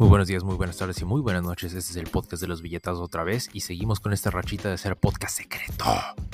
Muy 0.00 0.08
buenos 0.08 0.28
días, 0.28 0.44
muy 0.44 0.56
buenas 0.56 0.78
tardes 0.78 0.98
y 1.02 1.04
muy 1.04 1.20
buenas 1.20 1.42
noches. 1.42 1.74
Este 1.74 1.90
es 1.90 1.96
el 1.96 2.06
podcast 2.06 2.40
de 2.40 2.48
los 2.48 2.62
billetas 2.62 2.96
otra 2.96 3.22
vez 3.22 3.50
y 3.52 3.60
seguimos 3.60 4.00
con 4.00 4.14
esta 4.14 4.30
rachita 4.30 4.68
de 4.68 4.76
hacer 4.76 4.96
podcast 4.96 5.36
secreto. 5.36 5.84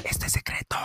Este 0.04 0.26
es 0.26 0.32
secreto. 0.34 0.76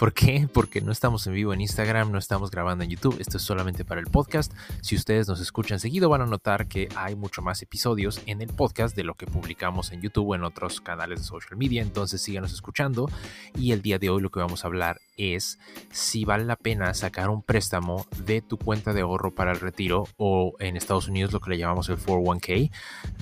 ¿Por 0.00 0.14
qué? 0.14 0.48
Porque 0.50 0.80
no 0.80 0.92
estamos 0.92 1.26
en 1.26 1.34
vivo 1.34 1.52
en 1.52 1.60
Instagram, 1.60 2.10
no 2.10 2.16
estamos 2.16 2.50
grabando 2.50 2.84
en 2.84 2.88
YouTube, 2.88 3.20
esto 3.20 3.36
es 3.36 3.42
solamente 3.42 3.84
para 3.84 4.00
el 4.00 4.06
podcast. 4.06 4.50
Si 4.80 4.96
ustedes 4.96 5.28
nos 5.28 5.42
escuchan 5.42 5.78
seguido 5.78 6.08
van 6.08 6.22
a 6.22 6.26
notar 6.26 6.68
que 6.68 6.88
hay 6.96 7.14
mucho 7.16 7.42
más 7.42 7.60
episodios 7.60 8.22
en 8.24 8.40
el 8.40 8.48
podcast 8.48 8.96
de 8.96 9.04
lo 9.04 9.12
que 9.12 9.26
publicamos 9.26 9.92
en 9.92 10.00
YouTube 10.00 10.30
o 10.30 10.34
en 10.34 10.44
otros 10.44 10.80
canales 10.80 11.18
de 11.18 11.26
social 11.26 11.54
media, 11.58 11.82
entonces 11.82 12.22
síganos 12.22 12.50
escuchando. 12.54 13.10
Y 13.58 13.72
el 13.72 13.82
día 13.82 13.98
de 13.98 14.08
hoy 14.08 14.22
lo 14.22 14.30
que 14.30 14.40
vamos 14.40 14.64
a 14.64 14.68
hablar 14.68 15.02
es 15.18 15.58
si 15.90 16.24
vale 16.24 16.46
la 16.46 16.56
pena 16.56 16.94
sacar 16.94 17.28
un 17.28 17.42
préstamo 17.42 18.06
de 18.24 18.40
tu 18.40 18.56
cuenta 18.56 18.94
de 18.94 19.02
ahorro 19.02 19.34
para 19.34 19.52
el 19.52 19.60
retiro 19.60 20.08
o 20.16 20.54
en 20.60 20.78
Estados 20.78 21.08
Unidos 21.08 21.34
lo 21.34 21.40
que 21.40 21.50
le 21.50 21.58
llamamos 21.58 21.90
el 21.90 21.98
401k. 22.10 22.70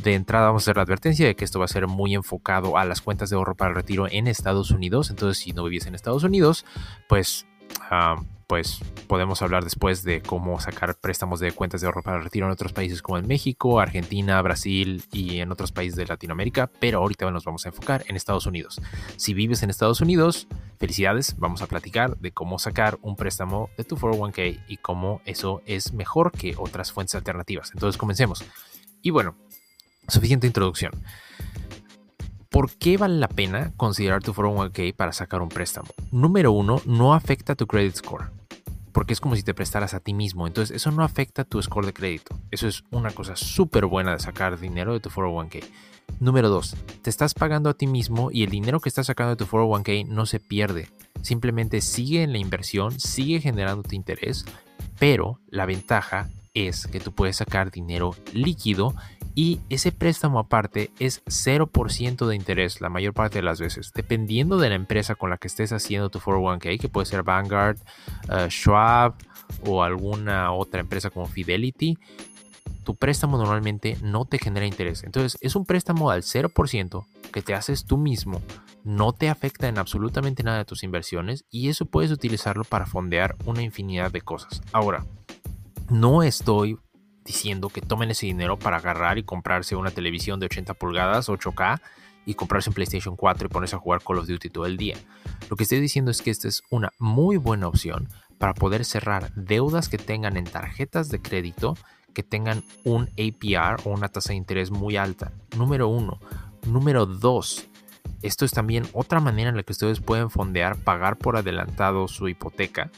De 0.02 0.15
entrada 0.15 0.47
vamos 0.47 0.62
a 0.62 0.65
hacer 0.65 0.77
la 0.77 0.83
advertencia 0.83 1.27
de 1.27 1.37
que 1.37 1.45
esto 1.45 1.59
va 1.59 1.66
a 1.66 1.69
ser 1.69 1.87
muy 1.87 2.15
enfocado 2.15 2.77
a 2.77 2.84
las 2.84 3.01
cuentas 3.01 3.30
de 3.30 3.37
ahorro 3.37 3.55
para 3.55 3.70
el 3.70 3.77
retiro 3.77 4.06
en 4.11 4.27
Estados 4.27 4.70
Unidos, 4.70 5.11
entonces 5.11 5.42
si 5.42 5.52
no 5.52 5.64
vives 5.64 5.87
en 5.87 5.95
Estados 5.95 6.24
Unidos, 6.24 6.64
pues, 7.09 7.47
ah, 7.91 8.16
pues 8.48 8.80
podemos 9.06 9.42
hablar 9.42 9.62
después 9.62 10.02
de 10.05 10.23
cómo 10.23 10.59
sacar 10.59 10.97
préstamos 10.97 11.38
de 11.38 11.52
cuentas 11.52 11.83
de 11.83 11.87
ahorro 11.87 12.02
para 12.02 12.16
el 12.16 12.24
retiro 12.24 12.47
en 12.47 12.52
otros 12.52 12.73
países 12.73 13.02
como 13.02 13.19
en 13.19 13.27
México, 13.27 13.78
Argentina, 13.78 14.41
Brasil 14.41 15.05
y 15.12 15.41
en 15.41 15.52
otros 15.52 15.70
países 15.70 15.97
de 15.97 16.06
Latinoamérica, 16.06 16.70
pero 16.80 17.00
ahorita 17.00 17.30
nos 17.30 17.45
vamos 17.45 17.66
a 17.66 17.69
enfocar 17.69 18.05
en 18.09 18.16
Estados 18.16 18.47
Unidos. 18.47 18.80
Si 19.16 19.34
vives 19.34 19.62
en 19.62 19.69
Estados 19.69 20.00
Unidos, 20.00 20.48
felicidades, 20.78 21.36
vamos 21.39 21.61
a 21.61 21.66
platicar 21.66 22.16
de 22.16 22.33
cómo 22.33 22.59
sacar 22.59 22.98
un 23.02 23.16
préstamo 23.16 23.69
de 23.77 23.84
tu 23.84 23.97
401k 23.97 24.64
y 24.66 24.78
cómo 24.78 25.20
eso 25.27 25.61
es 25.66 25.92
mejor 25.92 26.33
que 26.33 26.55
otras 26.56 26.91
fuentes 26.91 27.17
alternativas. 27.17 27.70
Entonces 27.75 27.98
comencemos. 27.98 28.42
Y 29.03 29.11
bueno, 29.11 29.37
suficiente 30.09 30.47
introducción. 30.47 30.93
¿Por 32.51 32.73
qué 32.77 32.97
vale 32.97 33.19
la 33.19 33.29
pena 33.29 33.73
considerar 33.77 34.23
tu 34.23 34.33
401k 34.33 34.95
para 34.95 35.13
sacar 35.13 35.43
un 35.43 35.49
préstamo? 35.51 35.89
Número 36.11 36.51
uno, 36.51 36.81
no 36.87 37.15
afecta 37.15 37.55
tu 37.55 37.67
credit 37.67 37.95
score. 37.95 38.31
Porque 38.93 39.13
es 39.13 39.21
como 39.21 39.37
si 39.37 39.43
te 39.43 39.55
prestaras 39.55 39.95
a 39.95 40.01
ti 40.01 40.15
mismo. 40.15 40.47
Entonces, 40.47 40.75
eso 40.75 40.91
no 40.91 41.05
afecta 41.05 41.45
tu 41.45 41.63
score 41.63 41.87
de 41.87 41.93
crédito. 41.93 42.37
Eso 42.51 42.67
es 42.67 42.85
una 42.91 43.11
cosa 43.11 43.37
súper 43.37 43.87
buena 43.87 44.13
de 44.13 44.19
sacar 44.19 44.59
dinero 44.59 44.95
de 44.95 45.01
tu 45.01 45.11
401k. 45.11 45.63
Número 46.21 46.49
dos, 46.49 46.75
te 47.03 47.11
estás 47.11 47.35
pagando 47.35 47.71
a 47.71 47.75
ti 47.75 47.87
mismo 47.87 48.31
y 48.33 48.43
el 48.43 48.51
dinero 48.51 48.81
que 48.81 48.89
estás 48.89 49.07
sacando 49.07 49.37
de 49.37 49.45
tu 49.45 49.47
401k 49.47 50.07
no 50.09 50.27
se 50.27 50.41
pierde. 50.41 50.89
Simplemente 51.23 51.81
sigue 51.81 52.23
en 52.23 52.33
la 52.33 52.39
inversión, 52.39 52.99
sigue 52.99 53.41
generando 53.41 53.83
tu 53.83 53.95
interés, 53.95 54.45
pero 54.99 55.39
la 55.49 55.67
ventaja 55.67 56.29
es 56.67 56.87
que 56.87 57.01
tú 57.01 57.12
puedes 57.12 57.37
sacar 57.37 57.70
dinero 57.70 58.14
líquido 58.33 58.95
y 59.34 59.61
ese 59.69 59.92
préstamo 59.92 60.41
aparte 60.41 60.91
es 60.98 61.25
0% 61.27 62.27
de 62.27 62.34
interés 62.34 62.81
la 62.81 62.89
mayor 62.89 63.14
parte 63.14 63.39
de 63.39 63.45
las 63.45 63.61
veces, 63.61 63.92
dependiendo 63.95 64.56
de 64.56 64.69
la 64.69 64.75
empresa 64.75 65.14
con 65.14 65.31
la 65.31 65.36
que 65.36 65.47
estés 65.47 65.73
haciendo 65.73 66.11
tu 66.11 66.19
401k, 66.19 66.81
que 66.81 66.89
puede 66.89 67.06
ser 67.06 67.23
Vanguard, 67.23 67.79
uh, 68.29 68.48
Schwab 68.48 69.14
o 69.64 69.84
alguna 69.84 70.53
otra 70.53 70.81
empresa 70.81 71.11
como 71.11 71.27
Fidelity. 71.27 71.98
Tu 72.83 72.97
préstamo 72.97 73.39
normalmente 73.39 73.97
no 74.03 74.25
te 74.25 74.39
genera 74.39 74.67
interés. 74.67 75.05
Entonces 75.05 75.39
es 75.41 75.55
un 75.55 75.67
préstamo 75.67 76.11
al 76.11 76.23
0% 76.23 77.06
que 77.31 77.42
te 77.42 77.55
haces 77.55 77.84
tú 77.84 77.97
mismo, 77.97 78.42
no 78.83 79.12
te 79.12 79.29
afecta 79.29 79.69
en 79.69 79.79
absolutamente 79.79 80.42
nada 80.42 80.59
de 80.59 80.64
tus 80.64 80.83
inversiones 80.83 81.45
y 81.51 81.69
eso 81.69 81.86
puedes 81.86 82.11
utilizarlo 82.11 82.64
para 82.64 82.86
fondear 82.86 83.36
una 83.45 83.62
infinidad 83.62 84.11
de 84.11 84.23
cosas. 84.23 84.62
Ahora, 84.73 85.05
no 85.91 86.22
estoy 86.22 86.78
diciendo 87.25 87.69
que 87.69 87.81
tomen 87.81 88.11
ese 88.11 88.27
dinero 88.27 88.58
para 88.58 88.78
agarrar 88.78 89.19
y 89.19 89.22
comprarse 89.22 89.77
una 89.77 89.91
televisión 89.91 90.41
de 90.41 90.47
80 90.47 90.74
pulgadas 90.74 91.29
8K 91.29 91.80
y 92.27 92.35
comprarse 92.35 92.70
un 92.70 92.74
PlayStation 92.74 93.17
4 93.17 93.46
y 93.46 93.48
ponerse 93.48 93.77
a 93.77 93.79
jugar 93.79 94.02
Call 94.02 94.18
of 94.18 94.27
Duty 94.27 94.51
todo 94.51 94.67
el 94.67 94.77
día. 94.77 94.96
Lo 95.48 95.57
que 95.57 95.64
estoy 95.64 95.80
diciendo 95.80 96.11
es 96.11 96.23
que 96.23 96.30
esta 96.30 96.48
es 96.48 96.63
una 96.70 96.92
muy 96.98 97.36
buena 97.36 97.68
opción 97.68 98.08
para 98.39 98.55
poder 98.55 98.85
cerrar 98.85 99.33
deudas 99.35 99.89
que 99.89 99.98
tengan 99.98 100.36
en 100.36 100.45
tarjetas 100.45 101.08
de 101.08 101.20
crédito 101.20 101.77
que 102.14 102.23
tengan 102.23 102.64
un 102.84 103.05
APR 103.13 103.80
o 103.84 103.90
una 103.90 104.08
tasa 104.08 104.30
de 104.30 104.36
interés 104.36 104.70
muy 104.70 104.96
alta. 104.96 105.33
Número 105.57 105.89
uno. 105.89 106.18
Número 106.67 107.07
dos. 107.07 107.68
Esto 108.23 108.45
es 108.45 108.51
también 108.51 108.89
otra 108.92 109.20
manera 109.20 109.51
en 109.51 109.57
la 109.57 109.63
que 109.63 109.73
ustedes 109.73 110.01
pueden 110.01 110.29
fondear, 110.29 110.77
pagar 110.77 111.17
por 111.17 111.36
adelantado 111.36 112.08
su 112.08 112.29
hipoteca 112.29 112.90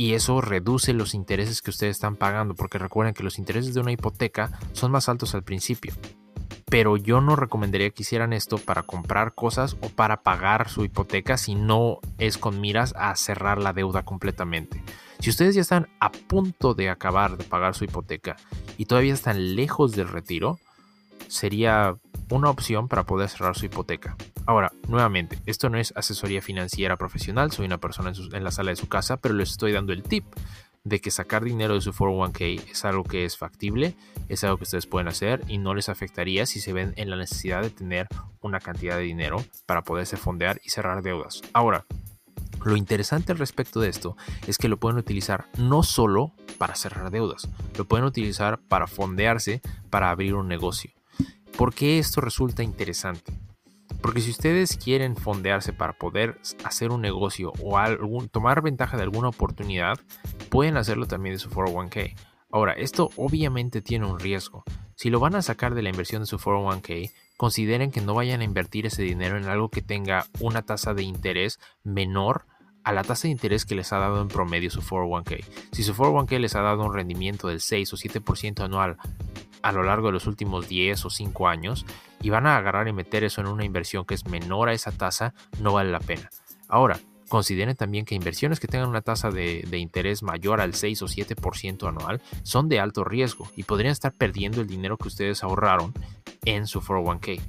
y 0.00 0.14
eso 0.14 0.40
reduce 0.40 0.94
los 0.94 1.12
intereses 1.12 1.60
que 1.60 1.68
ustedes 1.68 1.96
están 1.96 2.16
pagando, 2.16 2.54
porque 2.54 2.78
recuerden 2.78 3.12
que 3.12 3.22
los 3.22 3.38
intereses 3.38 3.74
de 3.74 3.82
una 3.82 3.92
hipoteca 3.92 4.50
son 4.72 4.90
más 4.90 5.10
altos 5.10 5.34
al 5.34 5.42
principio. 5.42 5.92
Pero 6.70 6.96
yo 6.96 7.20
no 7.20 7.36
recomendaría 7.36 7.90
que 7.90 8.02
hicieran 8.02 8.32
esto 8.32 8.56
para 8.56 8.82
comprar 8.82 9.34
cosas 9.34 9.76
o 9.82 9.90
para 9.90 10.22
pagar 10.22 10.70
su 10.70 10.86
hipoteca 10.86 11.36
si 11.36 11.54
no 11.54 11.98
es 12.16 12.38
con 12.38 12.62
miras 12.62 12.94
a 12.96 13.14
cerrar 13.14 13.60
la 13.60 13.74
deuda 13.74 14.02
completamente. 14.02 14.82
Si 15.18 15.28
ustedes 15.28 15.54
ya 15.54 15.60
están 15.60 15.86
a 16.00 16.10
punto 16.10 16.72
de 16.72 16.88
acabar 16.88 17.36
de 17.36 17.44
pagar 17.44 17.74
su 17.74 17.84
hipoteca 17.84 18.36
y 18.78 18.86
todavía 18.86 19.12
están 19.12 19.54
lejos 19.54 19.92
del 19.92 20.08
retiro, 20.08 20.58
sería 21.28 21.94
una 22.30 22.50
opción 22.50 22.88
para 22.88 23.04
poder 23.04 23.28
cerrar 23.28 23.56
su 23.56 23.66
hipoteca. 23.66 24.16
Ahora, 24.46 24.72
nuevamente, 24.88 25.38
esto 25.46 25.68
no 25.68 25.78
es 25.78 25.92
asesoría 25.96 26.42
financiera 26.42 26.96
profesional, 26.96 27.50
soy 27.50 27.66
una 27.66 27.78
persona 27.78 28.12
en, 28.32 28.44
la 28.44 28.50
sala 28.50 28.70
de 28.70 28.76
su 28.76 28.88
casa, 28.88 29.16
pero 29.18 29.34
les 29.34 29.50
estoy 29.50 29.72
dando 29.72 29.92
el 29.92 30.02
tip 30.02 30.24
de 30.84 31.00
que 31.00 31.10
sacar 31.10 31.44
dinero 31.44 31.74
de 31.74 31.80
su 31.82 31.92
401k 31.92 32.70
es 32.70 32.84
algo 32.84 33.04
que 33.04 33.24
es 33.24 33.36
factible, 33.36 33.94
es 34.28 34.44
algo 34.44 34.56
que 34.56 34.64
ustedes 34.64 34.86
pueden 34.86 35.08
hacer 35.08 35.42
y 35.46 35.58
no 35.58 35.74
les 35.74 35.88
afectaría 35.90 36.46
si 36.46 36.60
se 36.60 36.72
ven 36.72 36.94
en 36.96 37.10
la 37.10 37.16
necesidad 37.16 37.62
de 37.62 37.70
tener 37.70 38.06
una 38.40 38.60
cantidad 38.60 38.96
de 38.96 39.02
dinero 39.02 39.44
para 39.66 39.82
poderse 39.82 40.16
fondear 40.16 40.60
y 40.64 40.70
cerrar 40.70 41.02
deudas. 41.02 41.42
Ahora, 41.52 41.84
lo 42.64 42.76
interesante 42.76 43.32
al 43.32 43.38
respecto 43.38 43.80
de 43.80 43.88
esto 43.88 44.16
es 44.46 44.58
que 44.58 44.68
lo 44.68 44.78
pueden 44.78 44.98
utilizar 44.98 45.46
no 45.58 45.82
solo 45.82 46.32
para 46.58 46.74
cerrar 46.74 47.10
deudas, 47.10 47.48
lo 47.76 47.84
pueden 47.84 48.06
utilizar 48.06 48.58
para 48.58 48.86
fondearse 48.86 49.60
para 49.90 50.10
abrir 50.10 50.34
un 50.34 50.48
negocio. 50.48 50.90
¿Por 51.60 51.74
qué 51.74 51.98
esto 51.98 52.22
resulta 52.22 52.62
interesante? 52.62 53.34
Porque 54.00 54.22
si 54.22 54.30
ustedes 54.30 54.78
quieren 54.78 55.14
fondearse 55.14 55.74
para 55.74 55.92
poder 55.92 56.40
hacer 56.64 56.90
un 56.90 57.02
negocio 57.02 57.52
o 57.62 57.78
tomar 58.32 58.62
ventaja 58.62 58.96
de 58.96 59.02
alguna 59.02 59.28
oportunidad, 59.28 60.00
pueden 60.48 60.78
hacerlo 60.78 61.04
también 61.04 61.34
de 61.34 61.38
su 61.38 61.50
401k. 61.50 62.16
Ahora, 62.50 62.72
esto 62.72 63.10
obviamente 63.16 63.82
tiene 63.82 64.06
un 64.06 64.18
riesgo. 64.18 64.64
Si 64.94 65.10
lo 65.10 65.20
van 65.20 65.34
a 65.34 65.42
sacar 65.42 65.74
de 65.74 65.82
la 65.82 65.90
inversión 65.90 66.22
de 66.22 66.26
su 66.26 66.38
401k, 66.38 67.12
consideren 67.36 67.90
que 67.90 68.00
no 68.00 68.14
vayan 68.14 68.40
a 68.40 68.44
invertir 68.44 68.86
ese 68.86 69.02
dinero 69.02 69.36
en 69.36 69.44
algo 69.44 69.68
que 69.68 69.82
tenga 69.82 70.24
una 70.40 70.62
tasa 70.62 70.94
de 70.94 71.02
interés 71.02 71.60
menor 71.84 72.46
a 72.84 72.92
la 72.92 73.04
tasa 73.04 73.28
de 73.28 73.32
interés 73.32 73.66
que 73.66 73.74
les 73.74 73.92
ha 73.92 73.98
dado 73.98 74.22
en 74.22 74.28
promedio 74.28 74.70
su 74.70 74.80
401k. 74.80 75.44
Si 75.72 75.82
su 75.82 75.92
401k 75.92 76.38
les 76.38 76.54
ha 76.54 76.62
dado 76.62 76.86
un 76.86 76.94
rendimiento 76.94 77.48
del 77.48 77.60
6 77.60 77.92
o 77.92 77.96
7% 77.98 78.64
anual 78.64 78.96
a 79.62 79.72
lo 79.72 79.82
largo 79.82 80.08
de 80.08 80.12
los 80.12 80.26
últimos 80.26 80.68
10 80.68 81.04
o 81.04 81.10
5 81.10 81.48
años 81.48 81.86
y 82.22 82.30
van 82.30 82.46
a 82.46 82.56
agarrar 82.56 82.88
y 82.88 82.92
meter 82.92 83.24
eso 83.24 83.40
en 83.40 83.46
una 83.46 83.64
inversión 83.64 84.04
que 84.04 84.14
es 84.14 84.26
menor 84.26 84.68
a 84.68 84.72
esa 84.72 84.92
tasa, 84.92 85.34
no 85.60 85.72
vale 85.72 85.90
la 85.90 86.00
pena. 86.00 86.30
Ahora, 86.68 86.98
consideren 87.28 87.76
también 87.76 88.04
que 88.04 88.14
inversiones 88.14 88.60
que 88.60 88.66
tengan 88.66 88.88
una 88.88 89.02
tasa 89.02 89.30
de, 89.30 89.64
interés 89.72 90.22
mayor 90.22 90.60
al 90.60 90.74
6 90.74 91.02
o 91.02 91.06
7% 91.06 91.88
anual 91.88 92.20
son 92.42 92.68
de 92.68 92.80
alto 92.80 93.04
riesgo 93.04 93.48
y 93.56 93.62
podrían 93.62 93.92
estar 93.92 94.12
perdiendo 94.12 94.60
el 94.60 94.66
dinero 94.66 94.98
que 94.98 95.08
ustedes 95.08 95.42
ahorraron 95.42 95.94
en 96.44 96.66
su 96.66 96.80
401k. 96.80 97.40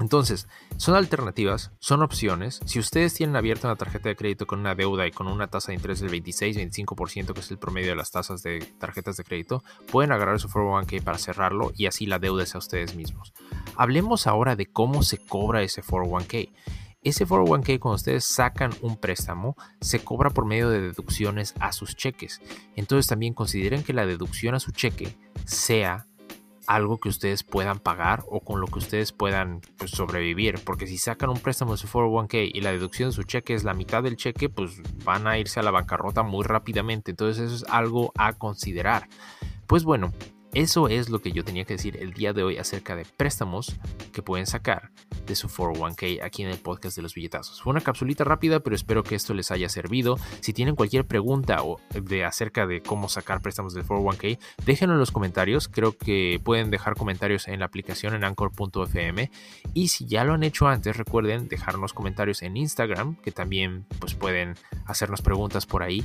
Entonces, 0.00 0.48
son 0.76 0.96
alternativas, 0.96 1.70
son 1.78 2.02
opciones. 2.02 2.60
Si 2.64 2.78
ustedes 2.78 3.14
tienen 3.14 3.36
abierta 3.36 3.68
una 3.68 3.76
tarjeta 3.76 4.08
de 4.08 4.16
crédito 4.16 4.46
con 4.46 4.60
una 4.60 4.74
deuda 4.74 5.06
y 5.06 5.12
con 5.12 5.28
una 5.28 5.46
tasa 5.46 5.68
de 5.68 5.76
interés 5.76 6.00
del 6.00 6.10
26-25%, 6.10 7.32
que 7.32 7.40
es 7.40 7.50
el 7.50 7.58
promedio 7.58 7.90
de 7.90 7.96
las 7.96 8.10
tasas 8.10 8.42
de 8.42 8.58
tarjetas 8.78 9.16
de 9.16 9.24
crédito, 9.24 9.62
pueden 9.90 10.12
agarrar 10.12 10.40
su 10.40 10.48
401k 10.48 11.02
para 11.02 11.18
cerrarlo 11.18 11.72
y 11.76 11.86
así 11.86 12.06
la 12.06 12.18
deuda 12.18 12.42
es 12.42 12.54
a 12.54 12.58
ustedes 12.58 12.96
mismos. 12.96 13.32
Hablemos 13.76 14.26
ahora 14.26 14.56
de 14.56 14.66
cómo 14.66 15.02
se 15.02 15.24
cobra 15.24 15.62
ese 15.62 15.82
401k. 15.82 16.50
Ese 17.02 17.26
401k 17.26 17.78
cuando 17.78 17.96
ustedes 17.96 18.24
sacan 18.24 18.72
un 18.80 18.96
préstamo 18.96 19.56
se 19.80 20.02
cobra 20.02 20.30
por 20.30 20.46
medio 20.46 20.70
de 20.70 20.80
deducciones 20.80 21.54
a 21.60 21.72
sus 21.72 21.94
cheques. 21.94 22.40
Entonces 22.76 23.06
también 23.06 23.34
consideren 23.34 23.84
que 23.84 23.92
la 23.92 24.06
deducción 24.06 24.54
a 24.54 24.60
su 24.60 24.72
cheque 24.72 25.14
sea 25.44 26.06
algo 26.66 26.98
que 26.98 27.08
ustedes 27.08 27.42
puedan 27.42 27.78
pagar 27.78 28.24
o 28.28 28.40
con 28.40 28.60
lo 28.60 28.66
que 28.66 28.78
ustedes 28.78 29.12
puedan 29.12 29.60
pues, 29.76 29.90
sobrevivir. 29.90 30.60
Porque 30.64 30.86
si 30.86 30.98
sacan 30.98 31.30
un 31.30 31.38
préstamo 31.38 31.72
de 31.72 31.78
su 31.78 31.88
401k 31.88 32.50
y 32.52 32.60
la 32.60 32.72
deducción 32.72 33.10
de 33.10 33.14
su 33.14 33.22
cheque 33.22 33.54
es 33.54 33.64
la 33.64 33.74
mitad 33.74 34.02
del 34.02 34.16
cheque, 34.16 34.48
pues 34.48 34.80
van 35.04 35.26
a 35.26 35.38
irse 35.38 35.60
a 35.60 35.62
la 35.62 35.70
bancarrota 35.70 36.22
muy 36.22 36.44
rápidamente. 36.44 37.10
Entonces 37.10 37.44
eso 37.44 37.54
es 37.56 37.64
algo 37.70 38.12
a 38.16 38.32
considerar. 38.34 39.08
Pues 39.66 39.84
bueno, 39.84 40.12
Eso 40.54 40.88
es 40.88 41.08
lo 41.08 41.20
que 41.20 41.32
yo 41.32 41.44
tenía 41.44 41.64
que 41.64 41.74
decir 41.74 41.96
el 41.96 42.12
día 42.12 42.32
de 42.32 42.44
hoy 42.44 42.58
acerca 42.58 42.94
de 42.94 43.04
préstamos 43.04 43.74
que 44.12 44.22
pueden 44.22 44.46
sacar 44.46 44.92
de 45.26 45.34
su 45.34 45.48
401k 45.48 46.22
aquí 46.22 46.42
en 46.42 46.50
el 46.50 46.58
podcast 46.58 46.96
de 46.96 47.02
los 47.02 47.14
billetazos. 47.14 47.62
Fue 47.62 47.70
una 47.70 47.80
capsulita 47.80 48.24
rápida, 48.24 48.60
pero 48.60 48.76
espero 48.76 49.02
que 49.02 49.14
esto 49.14 49.34
les 49.34 49.50
haya 49.50 49.68
servido. 49.68 50.18
Si 50.40 50.52
tienen 50.52 50.76
cualquier 50.76 51.06
pregunta 51.06 51.62
o 51.62 51.80
de 51.90 52.24
acerca 52.24 52.66
de 52.66 52.82
cómo 52.82 53.08
sacar 53.08 53.40
préstamos 53.40 53.74
del 53.74 53.84
401k, 53.84 54.38
déjenlo 54.64 54.94
en 54.94 55.00
los 55.00 55.10
comentarios. 55.10 55.68
Creo 55.68 55.96
que 55.96 56.40
pueden 56.42 56.70
dejar 56.70 56.94
comentarios 56.96 57.48
en 57.48 57.60
la 57.60 57.66
aplicación 57.66 58.14
en 58.14 58.24
anchor.fm 58.24 59.30
y 59.72 59.88
si 59.88 60.06
ya 60.06 60.24
lo 60.24 60.34
han 60.34 60.42
hecho 60.42 60.68
antes, 60.68 60.96
recuerden 60.96 61.48
dejarnos 61.48 61.92
comentarios 61.92 62.42
en 62.42 62.56
Instagram, 62.56 63.16
que 63.16 63.32
también 63.32 63.86
pues 63.98 64.14
pueden 64.14 64.54
hacernos 64.86 65.22
preguntas 65.22 65.66
por 65.66 65.82
ahí 65.82 66.04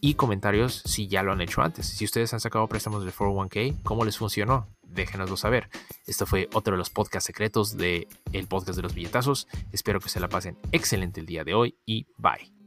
y 0.00 0.14
comentarios 0.14 0.82
si 0.84 1.08
ya 1.08 1.22
lo 1.22 1.32
han 1.32 1.40
hecho 1.40 1.62
antes. 1.62 1.86
Si 1.86 2.04
ustedes 2.04 2.32
han 2.34 2.40
sacado 2.40 2.66
préstamos 2.68 3.04
del 3.04 3.12
401k, 3.12 3.82
¿cómo 3.82 4.04
les 4.04 4.18
funcionó? 4.18 4.66
Déjenoslo 4.88 5.36
saber. 5.36 5.68
Esto 6.06 6.26
fue 6.26 6.48
otro 6.52 6.72
de 6.72 6.78
los 6.78 6.90
podcasts 6.90 7.26
secretos 7.26 7.76
del 7.76 8.08
el 8.32 8.46
podcast 8.46 8.76
de 8.76 8.82
los 8.82 8.94
billetazos. 8.94 9.46
Espero 9.72 10.00
que 10.00 10.08
se 10.08 10.20
la 10.20 10.28
pasen 10.28 10.58
excelente 10.72 11.20
el 11.20 11.26
día 11.26 11.44
de 11.44 11.54
hoy 11.54 11.76
y 11.86 12.06
bye. 12.16 12.57